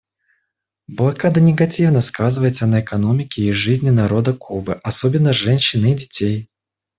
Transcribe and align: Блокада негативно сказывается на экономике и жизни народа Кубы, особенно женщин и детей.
Блокада 0.87 1.39
негативно 1.39 2.01
сказывается 2.01 2.65
на 2.65 2.81
экономике 2.81 3.43
и 3.43 3.51
жизни 3.51 3.91
народа 3.91 4.33
Кубы, 4.33 4.73
особенно 4.83 5.31
женщин 5.31 5.85
и 5.85 5.93
детей. 5.93 6.49